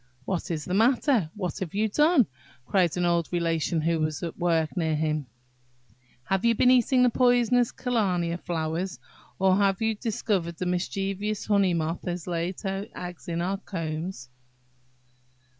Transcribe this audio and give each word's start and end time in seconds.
"What 0.25 0.49
is 0.49 0.65
the 0.65 0.73
matter? 0.73 1.29
what 1.35 1.59
have 1.59 1.75
you 1.75 1.87
done?" 1.87 2.25
cried 2.65 2.97
an 2.97 3.05
old 3.05 3.29
Relation 3.31 3.81
who 3.81 3.99
was 3.99 4.23
at 4.23 4.35
work 4.35 4.75
near 4.75 4.95
him; 4.95 5.27
"have 6.23 6.43
you 6.43 6.55
been 6.55 6.71
eating 6.71 7.03
the 7.03 7.11
poisonous 7.11 7.71
kalmia 7.71 8.39
flowers, 8.39 8.97
or 9.37 9.57
have 9.57 9.79
you 9.79 9.93
discovered 9.93 10.53
that 10.53 10.57
the 10.57 10.65
mischievous 10.65 11.45
honey 11.45 11.75
moth 11.75 12.03
has 12.07 12.25
laid 12.25 12.61
her 12.61 12.87
eggs 12.95 13.27
in 13.27 13.43
our 13.43 13.57
combs?" 13.57 14.27